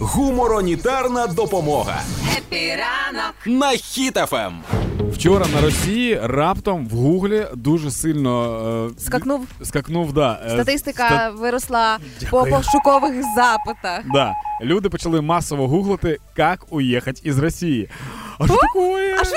[0.00, 2.00] Гуморонітарна допомога
[2.38, 3.78] Happy ранок на Ем.
[3.78, 4.58] Хіт FM.
[5.12, 9.46] Вчора на Росії раптом в Гуглі дуже сильно е, Скакнув.
[9.62, 10.12] скакнув.
[10.12, 12.44] Да, е, Статистика ста- виросла Дякую.
[12.44, 14.00] по пошукових запитах.
[14.12, 14.32] да.
[14.62, 17.88] Люди почали масово гуглити, як уїхати із Росії.
[18.38, 19.14] А що таке?
[19.20, 19.34] А що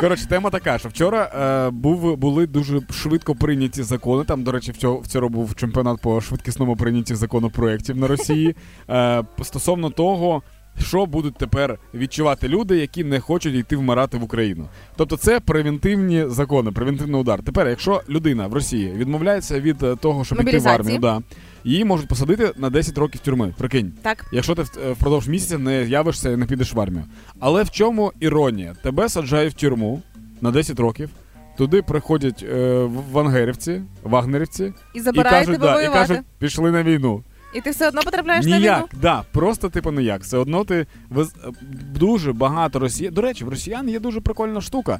[0.00, 4.24] Коротше, тема така, що вчора е, був, були дуже швидко прийняті закони.
[4.24, 8.56] Там, до речі, вчора, вчора був чемпіонат по швидкісному прийнятті законопроєктів на Росії.
[8.90, 10.42] Е, стосовно того,
[10.80, 14.68] що будуть тепер відчувати люди, які не хочуть йти вмирати в Україну.
[14.96, 17.42] Тобто це превентивні закони, превентивний удар.
[17.42, 21.20] Тепер, якщо людина в Росії відмовляється від е, того, щоб йти в армію, да,
[21.64, 23.54] її можуть посадити на 10 років тюрми.
[23.58, 23.92] Прикинь.
[24.02, 24.26] Так.
[24.32, 27.04] Якщо ти е, впродовж місяця не з'явишся і не підеш в армію.
[27.40, 28.74] Але в чому іронія?
[28.82, 30.02] Тебе саджають в тюрму
[30.40, 31.10] на 10 років.
[31.56, 36.82] Туди приходять е, вангерівці, вагнерівці І забирають і кажуть, тебе да, і кажуть, пішли на
[36.82, 37.22] війну.
[37.54, 40.22] І ти все одно потрапляєш на ніяк, да, просто типу ніяк.
[40.22, 41.52] Все одно ти вез-
[41.94, 43.14] дуже багато росіян.
[43.14, 44.98] До речі, в росіян є дуже прикольна штука.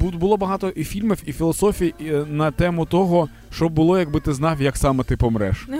[0.00, 4.32] Бу- Було багато і фільмів, і філософій е, на тему того, що було, якби ти
[4.32, 5.68] знав, як саме ти помреш.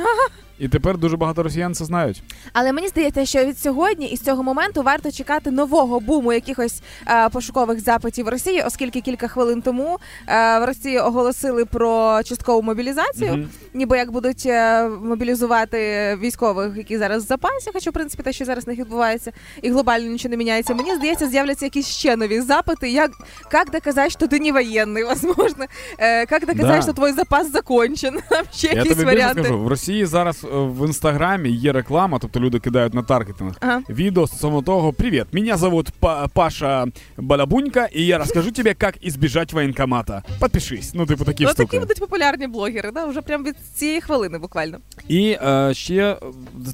[0.59, 2.23] І тепер дуже багато росіян це знають.
[2.53, 6.81] Але мені здається, що від сьогодні і з цього моменту варто чекати нового буму якихось
[7.09, 12.63] е, пошукових запитів в Росії, оскільки кілька хвилин тому е, в Росії оголосили про часткову
[12.63, 13.33] мобілізацію.
[13.33, 13.49] Мгм.
[13.75, 15.79] Ніби як будуть е, мобілізувати
[16.21, 20.11] військових, які зараз в запасі, хоча в принципі те, що зараз них відбувається, і глобально
[20.11, 20.75] нічого не міняється.
[20.75, 22.91] Мені здається, з'являться якісь ще нові запити.
[22.91, 23.11] Як,
[23.53, 25.65] як доказати, що ти не воєнний, возможно,
[25.99, 26.83] е, як доказати, Да.
[26.83, 28.19] що твій запас закончен.
[28.55, 29.41] Ще Я якісь тобі варіанти.
[29.41, 33.53] скажу, в Росії зараз в інстаграмі є реклама, тобто люди кидають на таргетинг.
[33.61, 33.83] Ага.
[33.91, 39.53] Відео стосовно того, привіт, меня зовут Па- Паша Балабунька, і я розкажу тобі, як избежать
[39.53, 40.23] воєнкомата.
[40.41, 40.95] Подпишись.
[40.95, 41.65] Ну, типу, такі Ну, штуки.
[41.67, 43.07] такі будуть популярні блогери, да?
[43.07, 44.79] вже прямо від цієї хвилини буквально.
[45.09, 46.17] І е, ще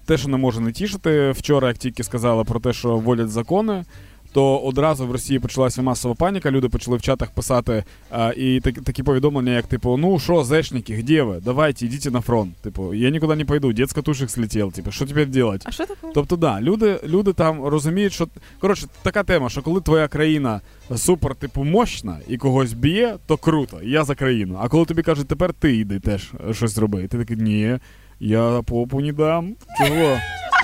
[0.06, 3.84] те, що не може не тішити, вчора, як тільки сказали про те, що вводять закони.
[4.33, 6.50] То одразу в Росії почалася масова паніка.
[6.50, 11.03] Люди почали в чатах писати е, і так, такі повідомлення, як типу: ну що, зешники,
[11.03, 11.41] де ви?
[11.44, 12.56] Давайте, йдіть на фронт.
[12.56, 14.72] Типу, я нікуди не пойду, дед з катушек слетів.
[14.72, 15.65] Типу, що тепер робити?
[15.65, 16.06] А що таке?
[16.15, 18.28] Тобто, да, люди, люди там розуміють, що
[18.60, 20.60] коротше, така тема, що коли твоя країна
[20.97, 24.59] супер, типу, мощна і когось б'є, то круто, я за країну.
[24.60, 27.78] А коли тобі кажуть, тепер ти йди теж щось зроби, ти такий, ні,
[28.21, 29.54] я попу не дам.
[29.78, 30.19] Чого?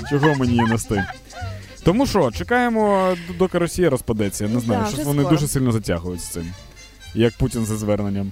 [0.09, 1.05] Чого мені її нести?
[1.89, 4.45] Тому що, чекаємо, доки Росія розпадеться.
[4.45, 5.35] Я не знаю, Да, щось вони скоро.
[5.35, 6.53] дуже сильно затягують з цим.
[7.13, 8.31] Як Путін зі зверненням.